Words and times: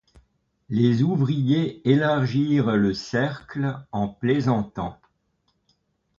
Les 0.69 1.03
ouvriers 1.03 1.87
élargirent 1.87 2.75
le 2.75 2.91
cercle 2.91 3.85
en 3.91 4.07
plaisantant. 4.07 4.99